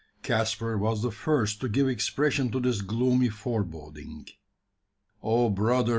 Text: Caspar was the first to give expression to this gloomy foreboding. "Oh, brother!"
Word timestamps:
Caspar 0.23 0.79
was 0.79 1.03
the 1.03 1.11
first 1.11 1.61
to 1.61 1.69
give 1.69 1.87
expression 1.87 2.49
to 2.49 2.59
this 2.59 2.81
gloomy 2.81 3.29
foreboding. 3.29 4.25
"Oh, 5.21 5.51
brother!" 5.51 5.89